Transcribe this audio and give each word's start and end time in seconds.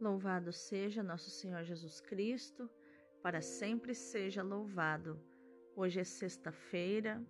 Louvado 0.00 0.50
seja 0.50 1.02
nosso 1.02 1.28
Senhor 1.28 1.62
Jesus 1.62 2.00
Cristo, 2.00 2.70
para 3.22 3.42
sempre 3.42 3.94
seja 3.94 4.42
louvado. 4.42 5.20
Hoje 5.76 6.00
é 6.00 6.04
sexta-feira, 6.04 7.22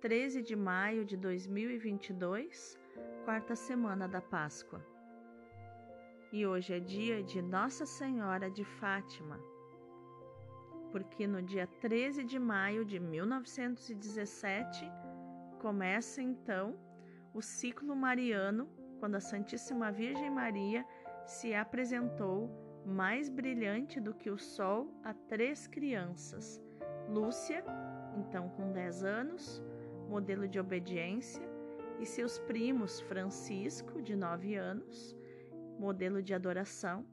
13 0.00 0.40
de 0.40 0.54
maio 0.54 1.04
de 1.04 1.16
2022, 1.16 2.78
quarta 3.24 3.56
semana 3.56 4.06
da 4.06 4.20
Páscoa. 4.20 4.80
E 6.32 6.46
hoje 6.46 6.74
é 6.74 6.78
dia 6.78 7.20
de 7.20 7.42
Nossa 7.42 7.84
Senhora 7.84 8.48
de 8.48 8.64
Fátima, 8.64 9.40
porque 10.92 11.26
no 11.26 11.42
dia 11.42 11.66
13 11.80 12.22
de 12.22 12.38
maio 12.38 12.84
de 12.84 13.00
1917 13.00 14.84
começa 15.60 16.22
então 16.22 16.78
o 17.34 17.42
ciclo 17.42 17.96
mariano, 17.96 18.68
quando 19.00 19.16
a 19.16 19.20
Santíssima 19.20 19.90
Virgem 19.90 20.30
Maria 20.30 20.86
se 21.26 21.54
apresentou 21.54 22.50
mais 22.84 23.28
brilhante 23.28 23.98
do 23.98 24.12
que 24.12 24.30
o 24.30 24.38
sol 24.38 24.94
a 25.02 25.14
três 25.14 25.66
crianças: 25.66 26.62
Lúcia, 27.08 27.64
então 28.16 28.48
com 28.50 28.72
10 28.72 29.04
anos, 29.04 29.62
modelo 30.08 30.46
de 30.46 30.60
obediência, 30.60 31.48
e 31.98 32.04
seus 32.06 32.38
primos 32.38 33.00
Francisco, 33.00 34.02
de 34.02 34.14
9 34.14 34.54
anos, 34.54 35.16
modelo 35.78 36.22
de 36.22 36.34
adoração, 36.34 37.06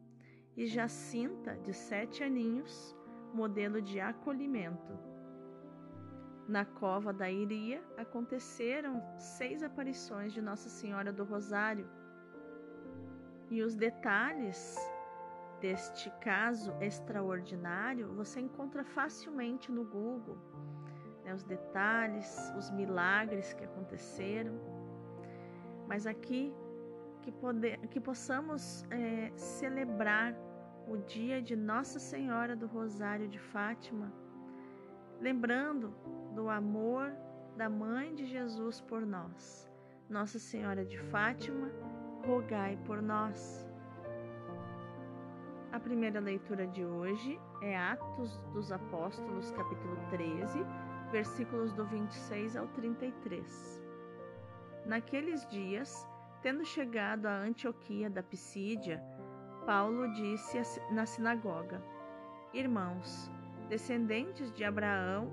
e 0.58 0.66
Jacinta, 0.66 1.56
de 1.58 1.74
7 1.74 2.24
aninhos, 2.24 2.96
modelo 3.34 3.82
de 3.82 4.00
acolhimento. 4.00 5.00
Na 6.48 6.66
cova 6.66 7.14
da 7.14 7.32
Iria 7.32 7.82
aconteceram 7.98 9.02
seis 9.18 9.64
aparições 9.64 10.34
de 10.34 10.42
Nossa 10.42 10.68
Senhora 10.68 11.14
do 11.14 11.24
Rosário 11.24 11.88
e 13.52 13.62
os 13.62 13.76
detalhes 13.76 14.78
deste 15.60 16.10
caso 16.22 16.74
extraordinário 16.80 18.08
você 18.16 18.40
encontra 18.40 18.84
facilmente 18.84 19.70
no 19.72 19.84
Google. 19.84 20.38
Né, 21.24 21.34
os 21.34 21.44
detalhes, 21.44 22.52
os 22.58 22.72
milagres 22.72 23.54
que 23.54 23.66
aconteceram. 23.66 24.54
Mas 25.86 26.08
aqui 26.08 26.54
que, 27.22 27.32
poder, 27.32 27.78
que 27.90 28.00
possamos 28.00 28.86
é, 28.90 29.32
celebrar 29.36 30.34
o 30.88 30.98
dia 30.98 31.42
de 31.42 31.56
Nossa 31.56 32.00
Senhora 32.00 32.56
do 32.56 32.66
Rosário 32.66 33.28
de 33.28 33.38
Fátima, 33.38 34.12
lembrando 35.20 35.94
do 36.34 36.50
amor 36.50 37.14
da 37.56 37.70
Mãe 37.70 38.16
de 38.16 38.26
Jesus 38.26 38.82
por 38.82 39.06
nós. 39.06 39.70
Nossa 40.10 40.40
Senhora 40.40 40.84
de 40.84 40.98
Fátima, 40.98 41.70
rogai 42.26 42.78
por 42.86 43.02
nós. 43.02 43.68
A 45.72 45.80
primeira 45.80 46.20
leitura 46.20 46.68
de 46.68 46.86
hoje 46.86 47.40
é 47.62 47.78
Atos 47.78 48.38
dos 48.54 48.72
Apóstolos, 48.72 49.52
capítulo 49.52 49.98
13, 50.10 50.64
versículos 51.12 51.74
do 51.74 51.86
26 51.86 52.58
ao 52.58 52.68
33. 52.68 53.82
Naqueles 54.86 55.48
dias, 55.48 56.08
tendo 56.42 56.66
chegado 56.66 57.26
a 57.26 57.38
Antioquia 57.38 58.10
da 58.10 58.22
Pisídia, 58.22 59.02
Paulo 59.66 60.12
disse 60.14 60.60
na 60.92 61.06
sinagoga: 61.06 61.82
Irmãos, 62.54 63.32
descendentes 63.70 64.52
de 64.52 64.64
Abraão 64.64 65.32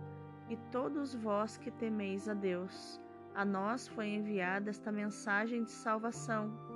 e 0.48 0.56
todos 0.70 1.14
vós 1.14 1.58
que 1.58 1.70
temeis 1.70 2.28
a 2.28 2.34
Deus, 2.34 3.00
a 3.34 3.44
nós 3.44 3.88
foi 3.88 4.08
enviada 4.08 4.70
esta 4.70 4.90
mensagem 4.90 5.64
de 5.64 5.70
salvação 5.70 6.67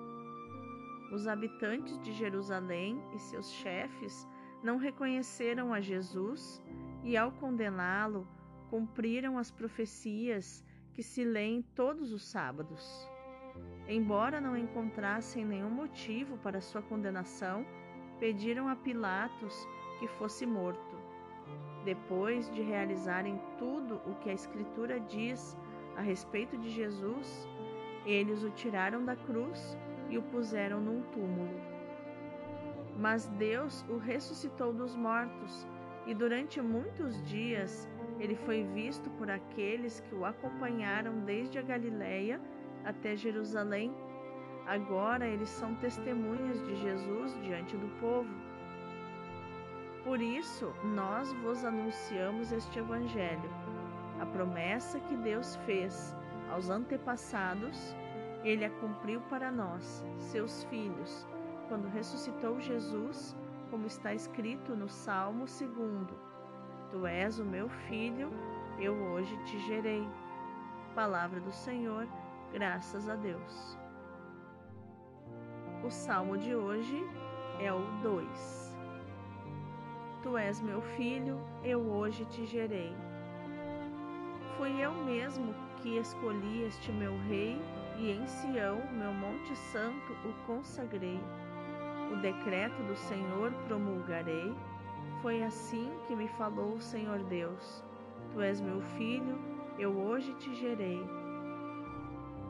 os 1.12 1.28
habitantes 1.28 1.98
de 2.00 2.10
Jerusalém 2.12 3.00
e 3.14 3.18
seus 3.18 3.52
chefes 3.52 4.26
não 4.62 4.78
reconheceram 4.78 5.72
a 5.72 5.80
Jesus 5.80 6.62
e, 7.04 7.16
ao 7.16 7.30
condená-lo, 7.32 8.26
cumpriram 8.70 9.36
as 9.36 9.50
profecias 9.50 10.64
que 10.94 11.02
se 11.02 11.22
leem 11.22 11.62
todos 11.74 12.12
os 12.12 12.24
sábados. 12.24 13.06
Embora 13.86 14.40
não 14.40 14.56
encontrassem 14.56 15.44
nenhum 15.44 15.68
motivo 15.68 16.38
para 16.38 16.62
sua 16.62 16.80
condenação, 16.80 17.66
pediram 18.18 18.68
a 18.68 18.76
Pilatos 18.76 19.54
que 19.98 20.08
fosse 20.08 20.46
morto. 20.46 20.96
Depois 21.84 22.50
de 22.54 22.62
realizarem 22.62 23.38
tudo 23.58 23.96
o 24.06 24.14
que 24.20 24.30
a 24.30 24.34
Escritura 24.34 24.98
diz 25.00 25.56
a 25.96 26.00
respeito 26.00 26.56
de 26.56 26.70
Jesus, 26.70 27.46
eles 28.06 28.42
o 28.42 28.50
tiraram 28.50 29.04
da 29.04 29.16
cruz 29.16 29.76
e 30.12 30.18
o 30.18 30.22
puseram 30.22 30.80
num 30.80 31.02
túmulo. 31.10 31.58
Mas 32.98 33.26
Deus 33.38 33.84
o 33.88 33.96
ressuscitou 33.96 34.72
dos 34.72 34.94
mortos, 34.94 35.66
e 36.06 36.14
durante 36.14 36.60
muitos 36.60 37.20
dias 37.24 37.88
ele 38.20 38.36
foi 38.36 38.62
visto 38.62 39.08
por 39.12 39.30
aqueles 39.30 40.00
que 40.00 40.14
o 40.14 40.26
acompanharam 40.26 41.20
desde 41.20 41.58
a 41.58 41.62
Galiléia 41.62 42.40
até 42.84 43.16
Jerusalém. 43.16 43.94
Agora 44.66 45.26
eles 45.26 45.48
são 45.48 45.74
testemunhas 45.76 46.62
de 46.66 46.76
Jesus 46.76 47.34
diante 47.42 47.76
do 47.76 47.88
povo. 47.98 48.30
Por 50.04 50.20
isso, 50.20 50.72
nós 50.84 51.32
vos 51.42 51.64
anunciamos 51.64 52.52
este 52.52 52.80
Evangelho, 52.80 53.50
a 54.20 54.26
promessa 54.26 55.00
que 55.00 55.16
Deus 55.16 55.56
fez 55.64 56.14
aos 56.50 56.68
antepassados 56.68 57.96
ele 58.44 58.64
a 58.64 58.70
cumpriu 58.70 59.20
para 59.22 59.50
nós, 59.50 60.04
seus 60.18 60.64
filhos, 60.64 61.26
quando 61.68 61.88
ressuscitou 61.88 62.60
Jesus, 62.60 63.36
como 63.70 63.86
está 63.86 64.12
escrito 64.12 64.74
no 64.74 64.88
Salmo 64.88 65.44
2: 65.46 66.08
Tu 66.90 67.06
és 67.06 67.38
o 67.38 67.44
meu 67.44 67.68
filho, 67.68 68.30
eu 68.78 68.94
hoje 68.94 69.36
te 69.44 69.58
gerei. 69.60 70.06
Palavra 70.94 71.40
do 71.40 71.52
Senhor, 71.52 72.06
graças 72.52 73.08
a 73.08 73.14
Deus. 73.14 73.78
O 75.84 75.90
salmo 75.90 76.36
de 76.36 76.54
hoje 76.54 77.02
é 77.60 77.72
o 77.72 77.80
2. 78.02 78.76
Tu 80.22 80.36
és 80.36 80.60
meu 80.60 80.82
filho, 80.82 81.40
eu 81.64 81.80
hoje 81.80 82.24
te 82.26 82.44
gerei. 82.46 82.94
Fui 84.56 84.80
eu 84.80 84.92
mesmo 84.92 85.54
que 85.76 85.96
escolhi 85.96 86.62
este 86.62 86.92
meu 86.92 87.16
rei 87.28 87.60
e 88.02 88.10
em 88.10 88.26
Sião, 88.26 88.82
meu 88.90 89.12
monte 89.14 89.54
santo, 89.54 90.12
o 90.24 90.32
consagrei. 90.44 91.20
O 92.12 92.16
decreto 92.16 92.82
do 92.82 92.96
Senhor 92.96 93.52
promulgarei. 93.68 94.52
Foi 95.22 95.44
assim 95.44 95.88
que 96.08 96.16
me 96.16 96.26
falou 96.26 96.74
o 96.74 96.80
Senhor 96.80 97.22
Deus: 97.22 97.84
Tu 98.32 98.40
és 98.40 98.60
meu 98.60 98.80
filho, 98.80 99.38
eu 99.78 99.96
hoje 99.96 100.34
te 100.34 100.52
gerei. 100.56 101.00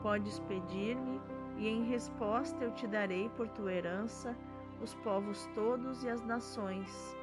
Podes 0.01 0.39
pedir-me, 0.39 1.21
e 1.57 1.67
em 1.67 1.83
resposta 1.83 2.63
eu 2.63 2.71
te 2.71 2.87
darei 2.87 3.29
por 3.37 3.47
tua 3.49 3.71
herança 3.71 4.35
os 4.81 4.95
povos 4.95 5.47
todos 5.53 6.03
e 6.03 6.09
as 6.09 6.25
nações, 6.25 7.15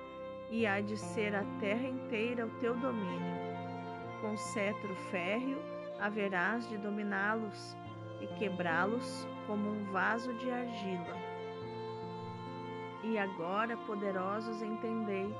e 0.53 0.69
há 0.69 0.81
de 0.81 0.97
ser 0.97 1.35
a 1.35 1.45
terra 1.59 1.89
inteira 1.89 2.47
o 2.47 2.51
teu 2.61 2.77
domínio. 2.77 3.41
Com 4.21 4.37
cetro 4.37 4.95
férreo 5.11 5.59
haverás 5.99 6.67
de 6.69 6.79
dominá-los 6.79 7.77
e 8.21 8.27
quebrá-los 8.39 9.27
como 9.47 9.71
um 9.71 9.85
vaso 9.93 10.33
de 10.35 10.51
argila. 10.51 11.17
E 13.03 13.19
agora, 13.19 13.77
poderosos, 13.79 14.63
entendei, 14.63 15.35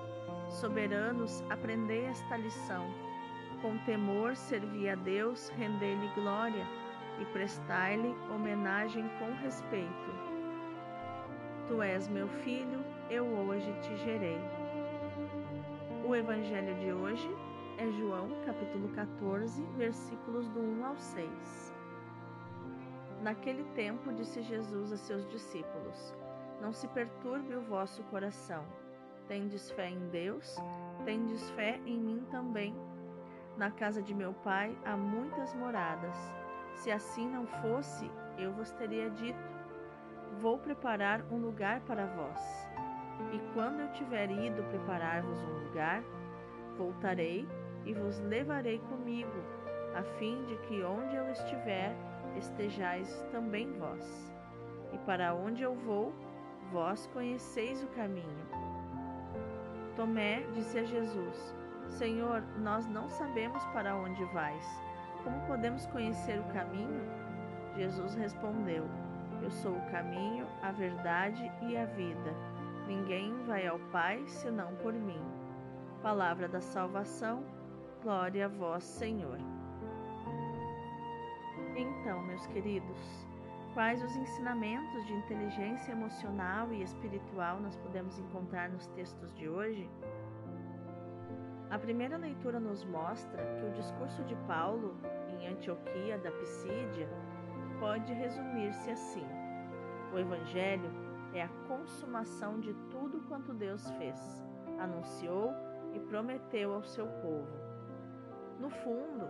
soberanos, 0.49 1.45
aprendei 1.51 2.05
esta 2.07 2.37
lição. 2.37 2.87
Com 3.61 3.77
temor 3.79 4.35
servi 4.35 4.89
a 4.89 4.95
Deus, 4.95 5.51
rendei-lhe 5.51 6.09
glória 6.15 6.67
e 7.21 7.25
prestai-lhe 7.27 8.15
homenagem 8.33 9.09
com 9.19 9.31
respeito. 9.43 10.31
Tu 11.69 11.83
és 11.83 12.09
meu 12.09 12.27
filho, 12.27 12.83
eu 13.11 13.27
hoje 13.27 13.73
te 13.83 13.97
gerei. 13.99 14.41
O 16.05 16.17
evangelho 16.17 16.75
de 16.77 16.93
hoje 16.93 17.31
é 17.77 17.91
João, 17.93 18.29
capítulo 18.47 18.89
14, 18.89 19.63
versículos 19.77 20.49
do 20.49 20.61
1 20.61 20.85
ao 20.85 20.97
6. 20.99 21.80
Naquele 23.21 23.65
tempo 23.75 24.13
disse 24.13 24.43
Jesus 24.43 24.93
a 24.93 24.97
seus 24.97 25.29
discípulos: 25.29 26.15
Não 26.61 26.73
se 26.73 26.89
perturbe 26.89 27.55
o 27.55 27.63
vosso 27.63 28.03
coração. 28.05 28.65
Tendes 29.29 29.71
fé 29.71 29.91
em 29.91 30.09
Deus, 30.09 30.57
tendes 31.05 31.51
fé 31.51 31.79
em 31.87 32.01
mim 32.01 32.27
também. 32.31 32.75
Na 33.57 33.71
casa 33.71 34.03
de 34.03 34.15
meu 34.15 34.33
pai 34.33 34.77
há 34.85 34.97
muitas 34.97 35.55
moradas. 35.55 36.17
Se 36.75 36.91
assim 36.91 37.29
não 37.29 37.47
fosse, 37.47 38.11
eu 38.39 38.53
vos 38.53 38.71
teria 38.73 39.11
dito: 39.11 39.39
Vou 40.39 40.59
preparar 40.59 41.23
um 41.31 41.37
lugar 41.37 41.81
para 41.81 42.07
vós. 42.07 42.41
E 43.33 43.39
quando 43.53 43.81
eu 43.81 43.93
tiver 43.93 44.31
ido 44.31 44.63
preparar-vos 44.65 45.43
um 45.43 45.65
lugar, 45.67 46.03
voltarei 46.79 47.47
e 47.85 47.93
vos 47.93 48.19
levarei 48.21 48.79
comigo, 48.79 49.45
a 49.95 50.03
fim 50.19 50.43
de 50.45 50.57
que 50.67 50.83
onde 50.83 51.15
eu 51.15 51.31
estiver, 51.31 51.95
estejais 52.37 53.25
também 53.31 53.71
vós. 53.79 54.33
E 54.93 54.99
para 54.99 55.35
onde 55.35 55.63
eu 55.63 55.75
vou, 55.75 56.13
Vós 56.73 57.09
conheceis 57.09 57.83
o 57.83 57.89
caminho. 57.89 58.47
Tomé 59.97 60.43
disse 60.55 60.79
a 60.79 60.85
Jesus: 60.85 61.57
Senhor, 61.89 62.43
nós 62.59 62.87
não 62.87 63.09
sabemos 63.09 63.65
para 63.67 63.97
onde 63.97 64.25
vais. 64.27 64.65
Como 65.25 65.41
podemos 65.49 65.85
conhecer 65.87 66.39
o 66.39 66.53
caminho? 66.53 67.03
Jesus 67.75 68.15
respondeu: 68.15 68.85
Eu 69.43 69.51
sou 69.51 69.73
o 69.73 69.91
caminho, 69.91 70.47
a 70.63 70.71
verdade 70.71 71.51
e 71.63 71.77
a 71.77 71.87
vida. 71.87 72.35
Ninguém 72.87 73.35
vai 73.47 73.67
ao 73.67 73.81
Pai 73.91 74.23
senão 74.29 74.73
por 74.77 74.93
mim. 74.93 75.21
Palavra 76.03 76.49
da 76.49 76.61
salvação, 76.61 77.45
glória 78.01 78.45
a 78.45 78.49
vós, 78.49 78.85
Senhor. 78.85 79.39
Então, 81.81 82.21
meus 82.25 82.47
queridos, 82.49 83.27
quais 83.73 84.03
os 84.03 84.15
ensinamentos 84.15 85.07
de 85.07 85.15
inteligência 85.15 85.93
emocional 85.93 86.71
e 86.75 86.83
espiritual 86.83 87.59
nós 87.59 87.75
podemos 87.77 88.19
encontrar 88.19 88.69
nos 88.69 88.87
textos 88.89 89.33
de 89.33 89.49
hoje? 89.49 89.89
A 91.71 91.79
primeira 91.79 92.19
leitura 92.19 92.61
nos 92.61 92.85
mostra 92.85 93.43
que 93.57 93.65
o 93.65 93.73
discurso 93.73 94.23
de 94.25 94.37
Paulo 94.47 94.95
em 95.31 95.49
Antioquia 95.49 96.19
da 96.19 96.31
Pisídia 96.31 97.09
pode 97.79 98.13
resumir-se 98.13 98.91
assim: 98.91 99.27
O 100.13 100.19
Evangelho 100.19 100.91
é 101.33 101.41
a 101.41 101.49
consumação 101.67 102.61
de 102.61 102.75
tudo 102.91 103.23
quanto 103.27 103.55
Deus 103.55 103.91
fez, 103.93 104.45
anunciou 104.79 105.55
e 105.95 105.99
prometeu 105.99 106.75
ao 106.75 106.85
seu 106.85 107.07
povo. 107.07 107.59
No 108.59 108.69
fundo, 108.69 109.27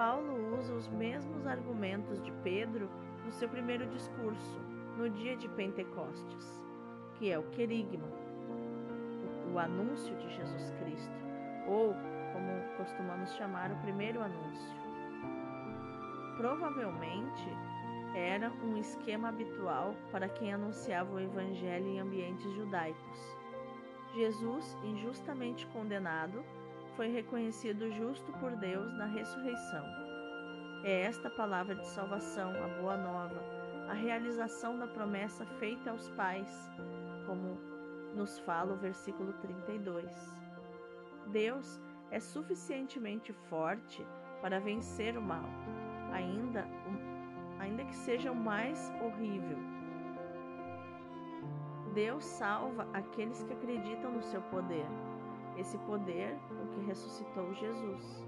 Paulo 0.00 0.56
usa 0.58 0.72
os 0.72 0.88
mesmos 0.88 1.46
argumentos 1.46 2.22
de 2.22 2.32
Pedro 2.42 2.88
no 3.22 3.30
seu 3.32 3.46
primeiro 3.46 3.86
discurso, 3.88 4.58
no 4.96 5.10
dia 5.10 5.36
de 5.36 5.46
Pentecostes, 5.46 6.64
que 7.16 7.30
é 7.30 7.38
o 7.38 7.42
querigma, 7.50 8.08
o 9.52 9.58
anúncio 9.58 10.16
de 10.16 10.34
Jesus 10.34 10.70
Cristo 10.70 11.12
ou, 11.68 11.94
como 12.32 12.78
costumamos 12.78 13.30
chamar, 13.34 13.70
o 13.72 13.76
primeiro 13.82 14.22
anúncio. 14.22 14.74
Provavelmente 16.38 17.50
era 18.14 18.50
um 18.64 18.78
esquema 18.78 19.28
habitual 19.28 19.94
para 20.10 20.30
quem 20.30 20.54
anunciava 20.54 21.14
o 21.14 21.20
Evangelho 21.20 21.86
em 21.86 22.00
ambientes 22.00 22.50
judaicos. 22.54 23.36
Jesus, 24.14 24.78
injustamente 24.82 25.66
condenado, 25.66 26.42
foi 27.00 27.08
reconhecido 27.08 27.90
justo 27.92 28.30
por 28.32 28.54
Deus 28.56 28.92
na 28.92 29.06
ressurreição. 29.06 29.82
É 30.84 31.00
esta 31.00 31.30
palavra 31.30 31.74
de 31.74 31.86
salvação, 31.86 32.52
a 32.62 32.68
boa 32.78 32.94
nova, 32.94 33.42
a 33.88 33.94
realização 33.94 34.78
da 34.78 34.86
promessa 34.86 35.46
feita 35.58 35.92
aos 35.92 36.10
pais, 36.10 36.70
como 37.24 37.58
nos 38.14 38.38
fala 38.40 38.74
o 38.74 38.76
versículo 38.76 39.32
32. 39.40 40.12
Deus 41.28 41.80
é 42.10 42.20
suficientemente 42.20 43.32
forte 43.48 44.06
para 44.42 44.60
vencer 44.60 45.16
o 45.16 45.22
mal, 45.22 45.48
ainda, 46.12 46.66
ainda 47.60 47.82
que 47.82 47.96
seja 47.96 48.30
o 48.30 48.36
mais 48.36 48.92
horrível. 49.02 49.56
Deus 51.94 52.26
salva 52.26 52.86
aqueles 52.92 53.42
que 53.42 53.54
acreditam 53.54 54.12
no 54.12 54.22
seu 54.22 54.42
poder, 54.42 54.84
esse 55.56 55.76
poder 55.78 56.36
o 56.50 56.66
que 56.74 56.86
ressuscitou 56.86 57.52
Jesus. 57.54 58.24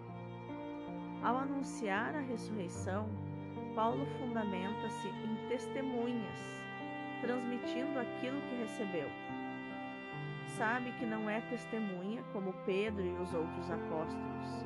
Ao 1.22 1.36
anunciar 1.36 2.14
a 2.14 2.20
ressurreição, 2.20 3.08
Paulo 3.74 4.04
fundamenta-se 4.18 5.08
em 5.08 5.48
testemunhas, 5.48 6.40
transmitindo 7.20 7.98
aquilo 7.98 8.40
que 8.42 8.56
recebeu 8.56 9.08
sabe 10.56 10.92
que 10.92 11.06
não 11.06 11.28
é 11.28 11.40
testemunha 11.42 12.22
como 12.32 12.52
Pedro 12.64 13.02
e 13.04 13.12
os 13.14 13.32
outros 13.34 13.70
apóstolos, 13.70 14.64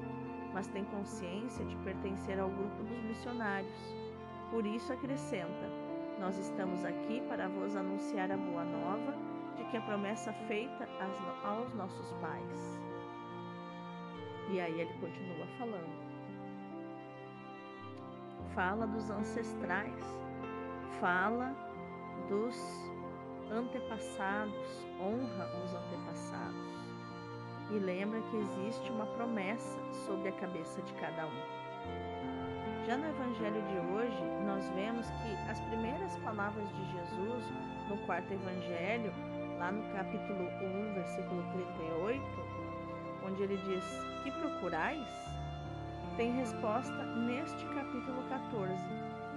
mas 0.53 0.67
tem 0.69 0.85
consciência 0.85 1.65
de 1.65 1.77
pertencer 1.77 2.39
ao 2.39 2.49
grupo 2.49 2.83
dos 2.83 3.03
missionários. 3.05 3.95
Por 4.51 4.67
isso 4.67 4.93
acrescenta: 4.93 5.71
Nós 6.21 6.37
estamos 6.39 6.85
aqui 6.85 7.23
para 7.29 7.49
vos 7.49 7.75
anunciar 7.77 8.31
a 8.31 8.37
boa 8.37 8.65
nova 8.65 9.15
que 9.71 9.77
a 9.77 9.81
promessa 9.81 10.33
feita 10.49 10.89
aos 11.45 11.73
nossos 11.75 12.13
pais. 12.21 12.81
E 14.49 14.61
aí 14.61 14.81
ele 14.81 14.93
continua 15.01 15.47
falando. 15.59 16.07
Fala 18.55 18.87
dos 18.87 19.11
ancestrais, 19.11 20.05
fala 21.01 21.55
dos 22.29 22.57
antepassados, 23.51 24.87
honra 25.01 25.51
os 25.65 25.75
antepassados. 25.75 26.77
E 27.71 27.79
lembra 27.79 28.21
que 28.31 28.37
existe 28.37 28.91
uma 28.93 29.07
promessa 29.07 29.79
sobre 30.07 30.29
a 30.29 30.33
cabeça 30.33 30.81
de 30.83 30.93
cada 30.95 31.27
um. 31.27 31.67
Já 32.87 32.97
no 32.97 33.09
Evangelho 33.09 33.61
de 33.63 33.79
hoje, 33.93 34.23
nós 34.47 34.69
vemos 34.71 35.11
que 35.11 35.51
as 35.51 35.61
primeiras 35.63 36.17
palavras 36.19 36.69
de 36.69 36.93
Jesus 36.93 37.45
no 37.89 37.97
quarto 38.07 38.33
Evangelho, 38.33 39.13
lá 39.59 39.73
no 39.73 39.83
capítulo 39.95 40.49
1, 40.61 40.95
versículo 40.95 41.43
38, 41.53 42.23
onde 43.27 43.43
ele 43.43 43.57
diz: 43.59 43.85
Que 44.23 44.31
procurais? 44.31 45.07
Tem 46.17 46.33
resposta 46.33 47.05
neste 47.05 47.65
capítulo 47.67 48.23
14. 48.29 48.73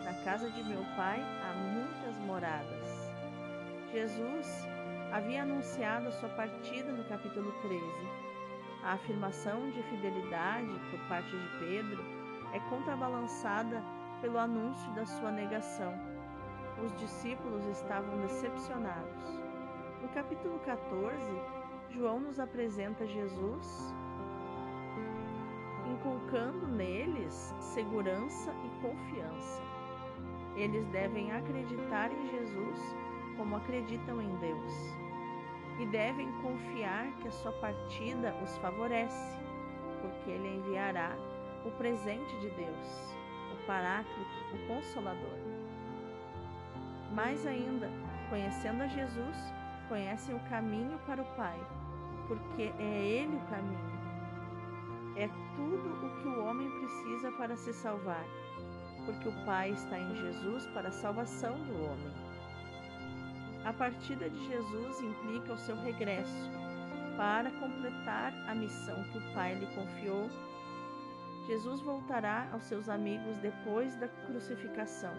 Na 0.04 0.14
casa 0.24 0.50
de 0.50 0.64
meu 0.64 0.84
pai 0.96 1.20
há 1.44 1.54
muitas 1.54 2.16
moradas. 2.26 3.12
Jesus 3.92 4.68
havia 5.12 5.44
anunciado 5.44 6.08
a 6.08 6.12
sua 6.12 6.30
partida 6.30 6.92
no 6.92 7.04
capítulo 7.06 7.52
13. 7.62 7.84
A 8.84 8.94
afirmação 8.94 9.70
de 9.72 9.84
fidelidade 9.84 10.80
por 10.90 11.00
parte 11.10 11.30
de 11.30 11.60
Pedro 11.60 12.04
é 12.54 12.60
contrabalançada 12.70 13.84
pelo 14.22 14.38
anúncio 14.38 14.90
da 14.94 15.06
sua 15.06 15.32
negação. 15.32 15.94
Os 16.82 16.96
discípulos 16.96 17.66
estavam 17.66 18.22
decepcionados. 18.22 19.49
No 20.02 20.08
capítulo 20.10 20.58
14, 20.60 21.20
João 21.90 22.22
nos 22.22 22.40
apresenta 22.40 23.06
Jesus 23.06 23.94
inculcando 25.92 26.68
neles 26.68 27.54
segurança 27.60 28.54
e 28.64 28.82
confiança. 28.82 29.62
Eles 30.56 30.86
devem 30.88 31.32
acreditar 31.34 32.12
em 32.12 32.28
Jesus 32.28 32.96
como 33.36 33.58
acreditam 33.58 34.22
em 34.22 34.34
Deus 34.38 34.74
e 35.80 35.86
devem 35.88 36.32
confiar 36.42 37.08
que 37.22 37.28
a 37.28 37.32
sua 37.32 37.52
partida 37.54 38.34
os 38.44 38.58
favorece, 38.58 39.38
porque 40.02 40.30
Ele 40.30 40.58
enviará 40.58 41.16
o 41.66 41.72
presente 41.72 42.40
de 42.40 42.50
Deus, 42.52 43.16
o 43.54 43.66
Paráclito, 43.66 44.30
o 44.54 44.68
Consolador. 44.68 45.40
Mais 47.14 47.46
ainda, 47.46 47.90
conhecendo 48.30 48.84
a 48.84 48.88
Jesus, 48.88 49.59
conhecem 49.90 50.36
o 50.36 50.40
caminho 50.50 50.98
para 51.00 51.22
o 51.22 51.36
Pai, 51.36 51.60
porque 52.28 52.72
é 52.80 53.06
Ele 53.06 53.36
o 53.36 53.50
caminho. 53.50 54.00
É 55.18 55.28
tudo 55.56 56.06
o 56.06 56.22
que 56.22 56.28
o 56.30 56.46
homem 56.46 56.70
precisa 56.80 57.32
para 57.34 57.58
se 57.58 57.74
salvar, 57.74 58.24
porque 59.06 59.28
o 59.28 59.46
Pai 59.46 59.72
está 59.72 60.00
em 60.00 60.16
Jesus 60.16 60.68
para 60.68 60.88
a 60.90 60.92
salvação 60.92 61.56
do 61.56 61.84
homem. 61.84 62.14
A 63.66 63.74
partida 63.74 64.30
de 64.30 64.48
Jesus 64.48 65.02
implica 65.02 65.54
o 65.54 65.58
seu 65.58 65.76
regresso 65.82 66.50
para 67.18 67.52
completar 67.52 68.34
a 68.48 68.56
missão 68.56 69.04
que 69.12 69.18
o 69.18 69.34
Pai 69.34 69.56
lhe 69.56 69.68
confiou. 69.76 70.30
Jesus 71.48 71.82
voltará 71.82 72.48
aos 72.54 72.64
seus 72.64 72.88
amigos 72.88 73.36
depois 73.38 73.96
da 73.98 74.08
crucificação. 74.08 75.14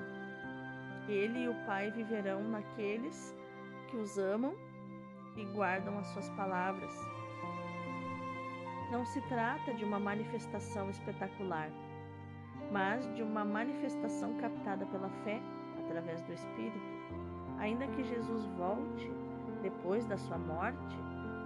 Ele 1.08 1.40
e 1.40 1.48
o 1.48 1.54
Pai 1.66 1.90
viverão 1.90 2.42
naqueles 2.44 3.34
que 3.90 3.96
os 3.96 4.16
amam 4.18 4.54
e 5.36 5.44
guardam 5.44 5.98
as 5.98 6.06
suas 6.08 6.28
palavras. 6.30 6.94
Não 8.90 9.04
se 9.04 9.20
trata 9.22 9.74
de 9.74 9.84
uma 9.84 9.98
manifestação 9.98 10.90
espetacular, 10.90 11.70
mas 12.72 13.12
de 13.14 13.22
uma 13.22 13.44
manifestação 13.44 14.36
captada 14.38 14.86
pela 14.86 15.08
fé 15.24 15.40
através 15.84 16.22
do 16.22 16.32
Espírito. 16.32 17.00
Ainda 17.58 17.86
que 17.88 18.02
Jesus 18.04 18.46
volte 18.56 19.10
depois 19.62 20.04
da 20.06 20.16
sua 20.16 20.38
morte, 20.38 20.96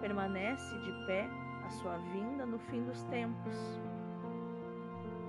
permanece 0.01 0.79
de 0.81 1.07
pé 1.07 1.29
a 1.65 1.71
sua 1.71 1.97
vinda 1.99 2.47
no 2.47 2.59
fim 2.59 2.85
dos 2.85 3.03
tempos. 3.05 3.57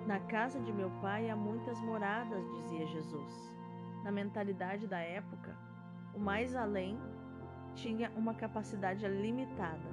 Na 0.05 0.19
casa 0.19 0.60
de 0.60 0.72
meu 0.72 0.91
pai 1.01 1.29
há 1.29 1.36
muitas 1.36 1.79
moradas, 1.81 2.45
dizia 2.51 2.86
Jesus. 2.88 3.53
Na 4.03 4.12
mentalidade 4.12 4.86
da 4.86 5.00
época, 5.00 5.57
o 6.15 6.19
mais 6.19 6.55
além 6.55 6.98
tinha 7.74 8.10
uma 8.15 8.34
capacidade 8.34 9.05
limitada. 9.07 9.89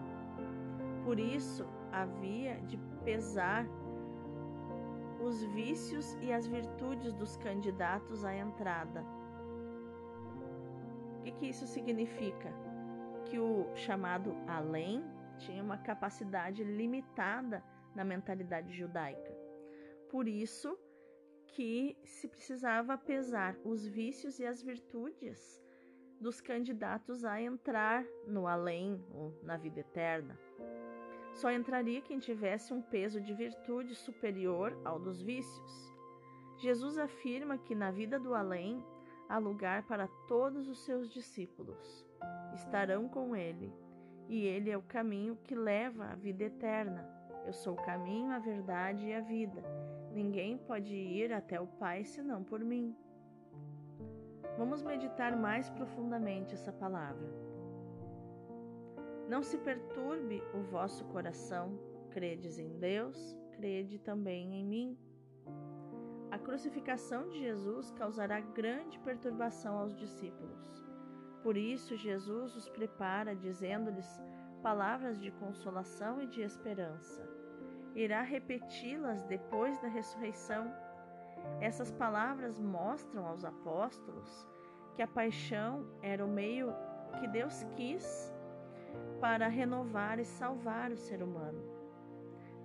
Por 1.05 1.19
isso, 1.19 1.67
havia 1.91 2.61
de 2.63 2.79
pesar 3.05 3.67
os 5.21 5.43
vícios 5.45 6.15
e 6.21 6.33
as 6.33 6.47
virtudes 6.47 7.13
dos 7.13 7.37
candidatos 7.37 8.25
à 8.25 8.35
entrada 8.35 9.05
O 11.19 11.23
que, 11.23 11.33
que 11.33 11.47
isso 11.47 11.67
significa? 11.67 12.53
Que 13.27 13.39
o 13.39 13.71
chamado 13.77 14.35
além 14.49 15.05
tinha 15.39 15.63
uma 15.63 15.79
capacidade 15.79 16.65
limitada 16.65 17.63
na 17.95 18.05
mentalidade 18.05 18.73
judaica. 18.73 19.33
Por 20.11 20.27
isso 20.27 20.77
que 21.47 21.97
se 22.05 22.27
precisava 22.27 22.99
pesar 22.99 23.57
os 23.65 23.87
vícios 23.87 24.41
e 24.41 24.47
as 24.47 24.61
virtudes 24.63 25.62
dos 26.23 26.41
candidatos 26.41 27.25
a 27.25 27.43
entrar 27.43 28.07
no 28.27 28.47
além 28.47 29.05
ou 29.13 29.35
na 29.43 29.57
vida 29.57 29.81
eterna. 29.81 30.39
Só 31.35 31.51
entraria 31.51 32.01
quem 32.01 32.19
tivesse 32.19 32.73
um 32.73 32.81
peso 32.81 33.21
de 33.21 33.35
virtude 33.35 33.95
superior 33.95 34.79
ao 34.85 35.01
dos 35.01 35.21
vícios. 35.21 35.93
Jesus 36.59 36.97
afirma 36.97 37.59
que 37.59 37.75
na 37.75 37.91
vida 37.91 38.21
do 38.21 38.35
além 38.35 38.83
há 39.29 39.37
lugar 39.39 39.83
para 39.83 40.07
todos 40.29 40.69
os 40.69 40.85
seus 40.85 41.11
discípulos. 41.11 42.07
Estarão 42.55 43.09
com 43.09 43.35
ele, 43.35 43.73
e 44.29 44.47
ele 44.47 44.71
é 44.71 44.79
o 44.79 44.83
caminho 44.83 45.37
que 45.43 45.55
leva 45.55 46.05
à 46.05 46.15
vida 46.15 46.45
eterna. 46.45 47.05
Eu 47.45 47.53
sou 47.53 47.75
o 47.75 47.83
caminho, 47.83 48.31
a 48.31 48.39
verdade 48.39 49.09
e 49.09 49.15
a 49.15 49.21
vida. 49.21 49.61
Ninguém 50.13 50.57
pode 50.57 50.95
ir 50.95 51.33
até 51.33 51.61
o 51.61 51.67
Pai 51.67 52.05
senão 52.05 52.45
por 52.45 52.61
mim. 52.61 52.95
Vamos 54.59 54.83
meditar 54.83 55.37
mais 55.37 55.71
profundamente 55.71 56.55
essa 56.55 56.73
palavra. 56.73 57.29
Não 59.29 59.43
se 59.43 59.57
perturbe 59.59 60.43
o 60.53 60.63
vosso 60.63 61.05
coração, 61.07 61.79
credes 62.11 62.59
em 62.59 62.79
Deus, 62.79 63.37
crede 63.53 63.99
também 63.99 64.55
em 64.55 64.65
mim. 64.65 64.99
A 66.31 66.39
crucificação 66.39 67.29
de 67.29 67.39
Jesus 67.39 67.91
causará 67.93 68.41
grande 68.41 68.99
perturbação 68.99 69.79
aos 69.79 69.95
discípulos. 69.97 70.83
Por 71.43 71.57
isso, 71.57 71.97
Jesus 71.97 72.55
os 72.55 72.69
prepara, 72.69 73.35
dizendo-lhes 73.35 74.21
palavras 74.63 75.21
de 75.21 75.31
consolação 75.31 76.21
e 76.23 76.27
de 76.27 76.41
esperança. 76.43 77.27
Irá 77.95 78.23
repeti-las 78.23 79.25
depois 79.25 79.81
da 79.81 79.89
ressurreição 79.89 80.73
essas 81.61 81.91
palavras 81.91 82.59
mostram 82.59 83.27
aos 83.27 83.45
apóstolos 83.45 84.47
que 84.95 85.03
a 85.03 85.07
paixão 85.07 85.87
era 86.03 86.25
o 86.25 86.29
meio 86.29 86.73
que 87.19 87.29
Deus 87.29 87.65
quis 87.77 88.33
para 89.21 89.49
renovar 89.49 90.19
e 90.19 90.25
salvar 90.25 90.91
o 90.91 90.97
ser 90.97 91.23
humano. 91.23 91.63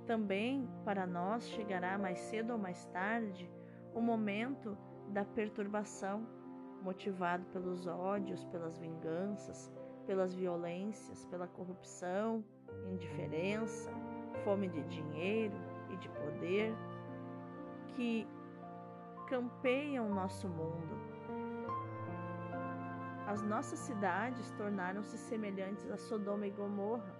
Também 0.06 0.68
para 0.84 1.06
nós 1.06 1.48
chegará 1.50 1.98
mais 1.98 2.20
cedo 2.20 2.54
ou 2.54 2.58
mais 2.58 2.86
tarde 2.88 3.50
o 3.94 4.02
momento 4.02 4.78
da 5.10 5.24
perturbação, 5.24 6.28
motivado 6.82 7.46
pelos 7.48 7.88
ódios, 7.88 8.44
pelas 8.46 8.78
vinganças, 8.78 9.72
pelas 10.06 10.34
violências, 10.34 11.26
pela 11.26 11.48
corrupção, 11.48 12.44
indiferença, 12.92 13.92
fome 14.44 14.70
de 14.70 14.82
dinheiro 14.84 15.56
e 15.90 15.98
de 15.98 16.10
poder, 16.10 16.74
que 17.96 18.28
campeiam 19.28 20.10
nosso 20.10 20.48
mundo. 20.48 20.98
As 23.28 23.42
nossas 23.44 23.80
cidades 23.80 24.50
tornaram-se 24.52 25.18
semelhantes 25.18 25.90
a 25.92 25.98
Sodoma 25.98 26.48
e 26.48 26.52
Gomorra. 26.52 27.14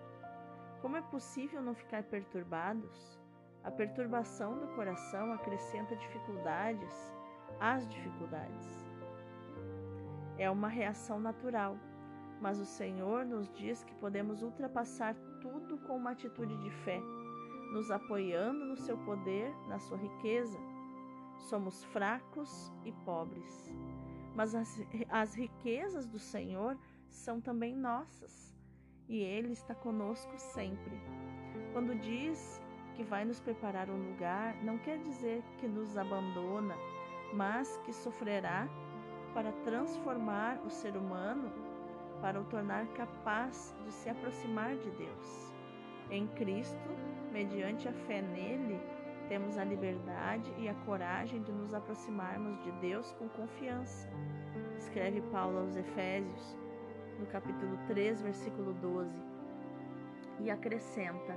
Como 0.82 0.96
é 0.96 1.02
possível 1.02 1.62
não 1.62 1.76
ficar 1.76 2.04
perturbados? 2.04 3.20
A 3.64 3.70
perturbação 3.70 4.58
do 4.58 4.68
coração 4.68 5.34
acrescenta 5.34 5.98
dificuldades 5.98 7.14
às 7.60 7.86
dificuldades. 7.90 8.88
É 10.38 10.50
uma 10.50 10.70
reação 10.70 11.20
natural, 11.20 11.76
mas 12.40 12.58
o 12.58 12.66
Senhor 12.66 13.26
nos 13.26 13.50
diz 13.50 13.84
que 13.84 13.96
podemos 13.96 14.42
ultrapassar 14.42 15.14
tudo 15.42 15.78
com 15.80 15.98
uma 15.98 16.12
atitude 16.12 16.56
de 16.58 16.72
fé, 16.86 17.02
nos 17.74 17.92
apoiando 17.92 18.64
no 18.64 18.78
seu 18.78 18.98
poder, 19.00 19.54
na 19.68 19.78
sua 19.80 19.98
riqueza 19.98 20.58
Somos 21.38 21.84
fracos 21.86 22.72
e 22.84 22.92
pobres, 22.92 23.74
mas 24.36 24.54
as, 24.54 24.82
as 25.10 25.34
riquezas 25.34 26.06
do 26.06 26.20
Senhor 26.20 26.78
são 27.10 27.40
também 27.40 27.76
nossas 27.76 28.56
e 29.08 29.20
Ele 29.20 29.54
está 29.54 29.74
conosco 29.74 30.38
sempre. 30.38 31.00
Quando 31.72 31.96
diz 32.00 32.62
que 32.96 33.04
vai 33.04 33.24
nos 33.24 33.40
preparar 33.40 33.90
um 33.90 34.10
lugar, 34.12 34.56
não 34.64 34.78
quer 34.80 34.98
dizer 35.00 35.44
que 35.60 35.68
nos 35.68 35.96
abandona, 35.96 36.76
mas 37.34 37.78
que 37.86 37.94
sofrerá 37.94 38.68
para 39.34 39.52
transformar 39.64 40.60
o 40.66 40.70
ser 40.70 40.98
humano, 40.98 41.52
para 42.22 42.42
o 42.42 42.46
tornar 42.46 42.88
capaz 42.94 43.76
de 43.86 43.94
se 43.94 44.10
aproximar 44.10 44.76
de 44.76 44.90
Deus. 44.92 45.54
Em 46.10 46.28
Cristo, 46.30 46.90
mediante 47.32 47.88
a 47.88 47.94
fé 47.94 48.22
nele, 48.22 48.80
temos 49.28 49.58
a 49.58 49.64
liberdade 49.64 50.54
e 50.58 50.70
a 50.70 50.74
coragem 50.86 51.42
de 51.42 51.52
nos 51.52 51.74
aproximarmos 51.74 52.62
de 52.64 52.72
Deus 52.74 53.14
com 53.14 53.28
confiança. 53.30 54.10
Escreve 54.78 55.22
Paulo 55.32 55.60
aos 55.60 55.76
Efésios, 55.76 56.58
no 57.20 57.26
capítulo 57.28 57.78
3, 57.88 58.22
versículo 58.22 58.74
12, 58.76 59.12
e 60.40 60.50
acrescenta: 60.50 61.36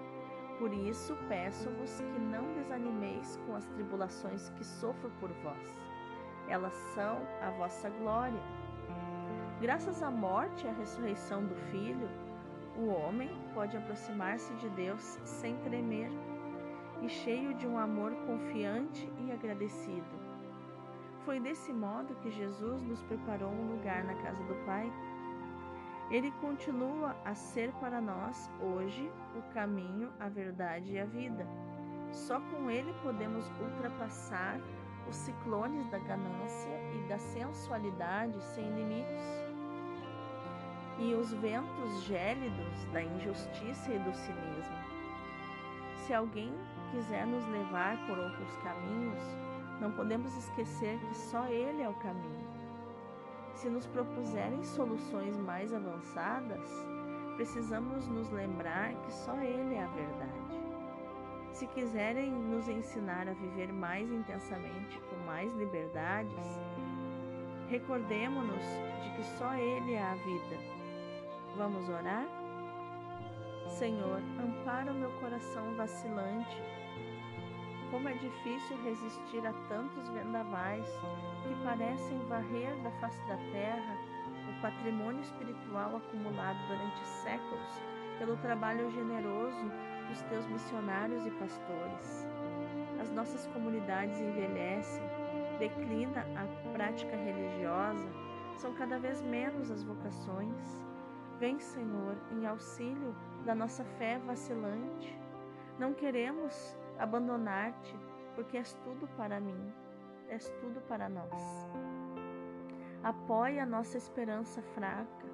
Por 0.58 0.72
isso 0.72 1.16
peço-vos 1.28 2.00
que 2.00 2.18
não 2.20 2.52
desanimeis 2.54 3.36
com 3.46 3.56
as 3.56 3.66
tribulações 3.66 4.48
que 4.50 4.64
sofro 4.64 5.10
por 5.20 5.30
vós. 5.42 5.76
Elas 6.48 6.74
são 6.94 7.18
a 7.42 7.50
vossa 7.50 7.88
glória. 7.90 8.40
Graças 9.60 10.02
à 10.02 10.10
morte 10.10 10.64
e 10.64 10.68
à 10.68 10.72
ressurreição 10.72 11.44
do 11.44 11.54
Filho, 11.70 12.08
o 12.76 12.86
homem 12.88 13.30
pode 13.52 13.76
aproximar-se 13.76 14.54
de 14.54 14.68
Deus 14.70 15.02
sem 15.24 15.56
tremer 15.58 16.10
e 17.02 17.08
cheio 17.08 17.54
de 17.54 17.66
um 17.66 17.78
amor 17.78 18.12
confiante 18.26 19.10
e 19.18 19.32
agradecido. 19.32 20.20
Foi 21.24 21.38
desse 21.38 21.72
modo 21.72 22.14
que 22.16 22.30
Jesus 22.30 22.82
nos 22.82 23.02
preparou 23.02 23.50
um 23.50 23.72
lugar 23.72 24.04
na 24.04 24.14
casa 24.14 24.42
do 24.44 24.54
Pai. 24.66 24.90
Ele 26.10 26.30
continua 26.40 27.16
a 27.24 27.34
ser 27.34 27.72
para 27.74 28.00
nós 28.00 28.50
hoje 28.60 29.10
o 29.36 29.42
caminho, 29.54 30.10
a 30.18 30.28
verdade 30.28 30.92
e 30.92 30.98
a 30.98 31.04
vida. 31.04 31.46
Só 32.10 32.40
com 32.40 32.70
ele 32.70 32.92
podemos 33.02 33.48
ultrapassar 33.60 34.58
os 35.08 35.16
ciclones 35.16 35.86
da 35.88 35.98
ganância 35.98 36.70
e 36.94 37.08
da 37.08 37.18
sensualidade 37.18 38.42
sem 38.42 38.64
limites 38.74 39.50
e 41.00 41.14
os 41.14 41.32
ventos 41.32 42.02
gélidos 42.04 42.84
da 42.92 43.02
injustiça 43.02 43.90
e 43.90 43.98
do 43.98 44.12
cinismo. 44.12 44.76
Se 45.96 46.12
alguém 46.12 46.52
quiser 46.90 47.26
nos 47.26 47.46
levar 47.48 47.96
por 48.06 48.18
outros 48.18 48.56
caminhos, 48.58 49.18
não 49.80 49.92
podemos 49.92 50.36
esquecer 50.36 50.98
que 50.98 51.16
só 51.16 51.46
Ele 51.46 51.82
é 51.82 51.88
o 51.88 51.94
caminho. 51.94 52.48
Se 53.54 53.68
nos 53.68 53.86
propuserem 53.86 54.62
soluções 54.62 55.36
mais 55.38 55.72
avançadas, 55.72 56.68
precisamos 57.36 58.06
nos 58.08 58.30
lembrar 58.30 58.94
que 59.02 59.12
só 59.12 59.34
Ele 59.36 59.74
é 59.74 59.82
a 59.82 59.88
verdade. 59.88 60.60
Se 61.52 61.66
quiserem 61.66 62.30
nos 62.30 62.68
ensinar 62.68 63.28
a 63.28 63.32
viver 63.32 63.72
mais 63.72 64.10
intensamente, 64.10 64.98
com 65.00 65.16
mais 65.26 65.52
liberdades, 65.54 66.60
recordemos-nos 67.68 68.64
de 69.02 69.10
que 69.16 69.24
só 69.38 69.54
Ele 69.54 69.94
é 69.94 70.02
a 70.02 70.14
vida. 70.14 70.56
Vamos 71.56 71.88
orar? 71.88 72.39
Senhor, 73.80 74.20
ampara 74.38 74.92
o 74.92 74.94
meu 74.94 75.10
coração 75.20 75.74
vacilante 75.74 76.62
como 77.90 78.10
é 78.10 78.12
difícil 78.12 78.76
resistir 78.84 79.44
a 79.46 79.54
tantos 79.70 80.06
vendavais 80.10 80.86
que 81.42 81.64
parecem 81.64 82.18
varrer 82.28 82.76
da 82.82 82.90
face 83.00 83.18
da 83.26 83.38
terra 83.50 83.96
o 84.50 84.60
patrimônio 84.60 85.22
espiritual 85.22 85.96
acumulado 85.96 86.58
durante 86.68 87.06
séculos 87.06 87.82
pelo 88.18 88.36
trabalho 88.36 88.90
generoso 88.90 89.72
dos 90.10 90.20
teus 90.24 90.46
missionários 90.48 91.24
e 91.24 91.30
pastores. 91.30 92.28
As 93.00 93.10
nossas 93.10 93.46
comunidades 93.46 94.20
envelhecem, 94.20 95.02
declina 95.58 96.26
a 96.36 96.72
prática 96.74 97.16
religiosa, 97.16 98.10
são 98.58 98.74
cada 98.74 98.98
vez 98.98 99.22
menos 99.22 99.70
as 99.70 99.82
vocações. 99.82 100.84
Vem, 101.38 101.58
Senhor, 101.58 102.18
em 102.30 102.46
auxílio 102.46 103.16
da 103.44 103.54
nossa 103.54 103.84
fé 103.98 104.18
vacilante. 104.18 105.18
Não 105.78 105.94
queremos 105.94 106.76
abandonar-te, 106.98 107.96
porque 108.34 108.56
és 108.56 108.74
tudo 108.84 109.08
para 109.16 109.40
mim, 109.40 109.72
és 110.28 110.48
tudo 110.60 110.80
para 110.82 111.08
nós. 111.08 111.68
Apoia 113.02 113.62
a 113.62 113.66
nossa 113.66 113.96
esperança 113.96 114.60
fraca, 114.74 115.26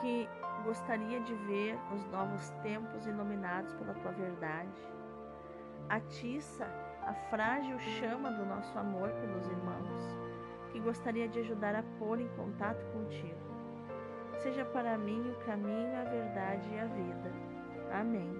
que 0.00 0.28
gostaria 0.64 1.20
de 1.20 1.34
ver 1.34 1.78
os 1.94 2.04
novos 2.06 2.50
tempos 2.62 3.06
iluminados 3.06 3.72
pela 3.74 3.94
tua 3.94 4.12
verdade. 4.12 4.82
Atiça 5.88 6.66
a 7.02 7.14
frágil 7.30 7.78
chama 7.78 8.30
do 8.30 8.44
nosso 8.44 8.78
amor 8.78 9.10
pelos 9.10 9.46
irmãos, 9.46 10.16
que 10.70 10.80
gostaria 10.80 11.28
de 11.28 11.40
ajudar 11.40 11.74
a 11.74 11.82
pôr 11.98 12.20
em 12.20 12.28
contato 12.36 12.84
contigo. 12.92 13.51
Seja 14.42 14.64
para 14.64 14.98
mim 14.98 15.30
o 15.30 15.44
caminho, 15.46 16.00
a 16.00 16.04
verdade 16.04 16.68
e 16.72 16.78
a 16.80 16.86
vida. 16.86 17.32
Amém. 17.92 18.34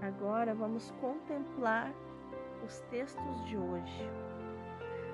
Agora 0.00 0.54
vamos 0.54 0.90
contemplar 0.92 1.92
os 2.64 2.80
textos 2.90 3.44
de 3.44 3.58
hoje. 3.58 4.10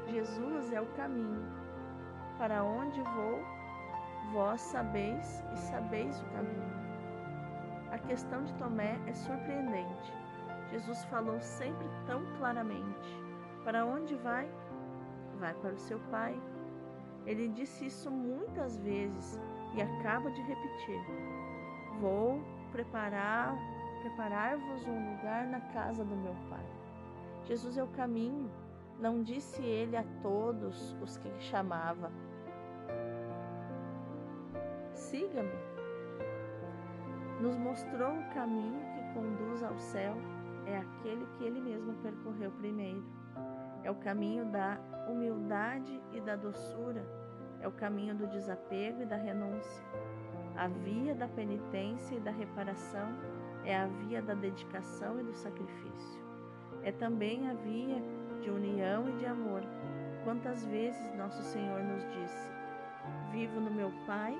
Jesus 0.06 0.72
é 0.72 0.80
o 0.80 0.86
caminho. 0.94 1.44
Para 2.38 2.62
onde 2.62 3.02
vou, 3.02 3.40
vós 4.32 4.60
sabeis 4.60 5.42
e 5.52 5.58
sabeis 5.58 6.20
o 6.22 6.26
caminho. 6.26 6.86
A 7.90 7.98
questão 7.98 8.44
de 8.44 8.54
Tomé 8.54 8.96
é 9.08 9.12
surpreendente. 9.12 10.12
Jesus 10.70 11.04
falou 11.06 11.40
sempre 11.40 11.86
tão 12.06 12.24
claramente: 12.38 13.20
Para 13.64 13.84
onde 13.84 14.14
vai? 14.16 14.48
Vai 15.40 15.54
para 15.54 15.72
o 15.72 15.78
seu 15.78 15.98
Pai. 16.10 16.40
Ele 17.26 17.48
disse 17.48 17.86
isso 17.86 18.10
muitas 18.10 18.78
vezes 18.78 19.40
e 19.74 19.82
acaba 19.82 20.30
de 20.30 20.40
repetir: 20.42 21.00
Vou 22.00 22.40
preparar 22.70 23.56
preparar-vos 24.06 24.86
um 24.86 25.10
lugar 25.10 25.46
na 25.48 25.60
casa 25.72 26.04
do 26.04 26.14
meu 26.14 26.34
Pai. 26.48 26.64
Jesus 27.44 27.76
é 27.76 27.82
o 27.82 27.88
caminho, 27.88 28.50
não 29.00 29.22
disse 29.22 29.62
ele 29.62 29.96
a 29.96 30.04
todos 30.22 30.96
os 31.02 31.16
que 31.18 31.28
chamava: 31.40 32.12
Siga-me. 34.92 35.66
Nos 37.40 37.56
mostrou 37.56 38.12
o 38.12 38.34
caminho 38.34 38.80
que 38.94 39.14
conduz 39.14 39.62
ao 39.62 39.78
céu, 39.78 40.14
é 40.66 40.78
aquele 40.78 41.26
que 41.36 41.44
ele 41.44 41.60
mesmo 41.60 41.92
percorreu 41.94 42.50
primeiro. 42.52 43.04
É 43.86 43.90
o 43.90 43.94
caminho 43.94 44.44
da 44.46 44.78
humildade 45.08 46.00
e 46.12 46.20
da 46.20 46.34
doçura, 46.34 47.04
é 47.60 47.68
o 47.68 47.72
caminho 47.72 48.14
do 48.14 48.26
desapego 48.26 49.02
e 49.02 49.06
da 49.06 49.16
renúncia. 49.16 49.84
A 50.56 50.68
via 50.68 51.14
da 51.14 51.28
penitência 51.28 52.16
e 52.16 52.20
da 52.20 52.30
reparação 52.30 53.08
é 53.64 53.76
a 53.76 53.86
via 53.86 54.20
da 54.20 54.34
dedicação 54.34 55.20
e 55.20 55.22
do 55.22 55.34
sacrifício 55.34 56.26
é 56.86 56.92
também 56.92 57.50
a 57.50 57.54
via 57.54 58.00
de 58.40 58.48
união 58.48 59.08
e 59.08 59.12
de 59.14 59.26
amor. 59.26 59.60
Quantas 60.22 60.64
vezes 60.66 61.14
nosso 61.16 61.42
Senhor 61.42 61.82
nos 61.82 62.02
disse: 62.12 62.50
Vivo 63.32 63.60
no 63.60 63.72
meu 63.72 63.92
Pai 64.06 64.32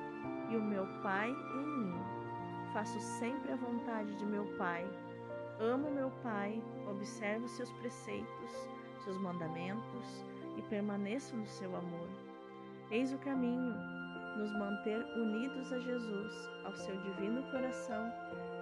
e 0.49 0.57
o 0.57 0.63
meu 0.63 0.87
Pai 1.03 1.29
em 1.29 1.67
mim. 1.67 1.95
Faço 2.73 3.01
sempre 3.01 3.53
a 3.53 3.57
vontade 3.57 4.15
de 4.15 4.25
meu 4.25 4.45
Pai. 4.57 4.87
Amo 5.59 5.91
meu 5.91 6.09
Pai, 6.23 6.63
observo 6.89 7.49
seus 7.49 7.73
preceitos, 7.73 8.71
seus 9.07 9.19
mandamentos 9.19 10.25
e 10.57 10.63
permaneço 10.63 11.37
no 11.37 11.47
seu 11.47 11.77
amor. 11.77 12.09
Eis 12.91 13.13
o 13.13 13.19
caminho, 13.19 13.73
nos 14.37 14.53
manter 14.59 14.99
unidos 15.17 15.73
a 15.73 15.79
Jesus, 15.79 16.51
ao 16.65 16.75
seu 16.75 16.97
divino 17.03 17.41
coração, 17.53 18.13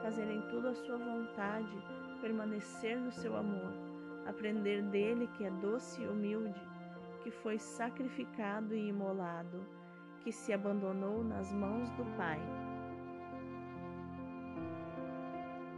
fazerem 0.03 0.43
tudo 0.51 0.69
a 0.69 0.75
sua 0.75 0.99
vontade 0.99 1.83
permanecer 2.21 2.99
no 2.99 3.11
seu 3.11 3.37
amor, 3.37 3.73
aprender 4.27 4.83
dele 4.83 5.29
que 5.35 5.45
é 5.45 5.51
doce 5.51 6.03
e 6.03 6.07
humilde, 6.07 6.61
que 7.23 7.31
foi 7.31 7.59
sacrificado 7.59 8.75
e 8.75 8.89
imolado, 8.89 9.67
que 10.23 10.31
se 10.31 10.53
abandonou 10.53 11.25
nas 11.25 11.51
mãos 11.53 11.91
do 11.93 12.05
Pai. 12.17 12.41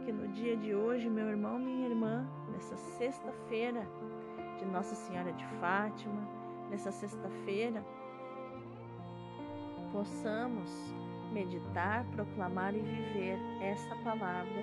Que 0.05 0.11
no 0.11 0.27
dia 0.29 0.55
de 0.55 0.73
hoje, 0.73 1.09
meu 1.09 1.27
irmão, 1.27 1.57
minha 1.57 1.87
irmã, 1.87 2.25
nessa 2.51 2.77
sexta-feira 2.77 3.85
de 4.57 4.65
Nossa 4.65 4.95
Senhora 4.95 5.31
de 5.33 5.45
Fátima, 5.59 6.21
nessa 6.69 6.91
sexta-feira, 6.91 7.83
possamos 9.91 10.69
meditar, 11.31 12.05
proclamar 12.15 12.75
e 12.75 12.79
viver 12.79 13.37
essa 13.61 13.95
palavra 13.97 14.61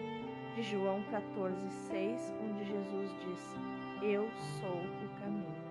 de 0.55 0.63
João 0.63 1.03
14,6, 1.11 2.33
onde 2.43 2.65
Jesus 2.65 3.11
disse: 3.21 3.57
Eu 4.03 4.29
sou 4.61 4.77
o 4.77 5.21
caminho. 5.21 5.65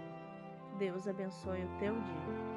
Deus 0.77 1.07
abençoe 1.07 1.63
o 1.63 1.79
teu 1.79 1.93
dia. 1.93 2.52